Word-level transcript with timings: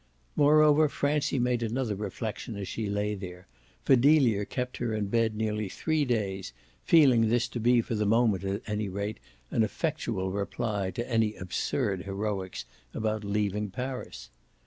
Moreover 0.35 0.89
Francie 0.89 1.37
made 1.37 1.61
another 1.61 1.93
reflexion 1.93 2.55
as 2.55 2.67
she 2.67 2.87
lay 2.89 3.13
there 3.13 3.45
for 3.83 3.95
Delia 3.95 4.45
kept 4.47 4.77
her 4.77 4.95
in 4.95 5.09
bed 5.09 5.35
nearly 5.35 5.69
three 5.69 6.05
days, 6.05 6.53
feeling 6.83 7.29
this 7.29 7.47
to 7.49 7.59
be 7.59 7.81
for 7.81 7.93
the 7.93 8.07
moment 8.07 8.43
at 8.43 8.63
any 8.65 8.89
rate 8.89 9.19
an 9.51 9.61
effectual 9.61 10.31
reply 10.31 10.89
to 10.89 11.07
any 11.07 11.35
absurd 11.35 12.05
heroics 12.05 12.65
about 12.95 13.23
leaving 13.23 13.69
Paris. 13.69 14.31